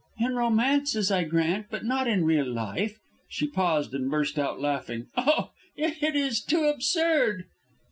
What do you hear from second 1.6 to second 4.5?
but not in real life." She paused and burst